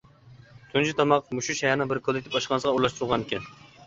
[0.69, 3.47] تۇنجى تاماق مۇشۇ شەھەرنىڭ بىر كوللېكتىپ ئاشخانىسىغا ئورۇنلاشتۇرۇلغانىكەن.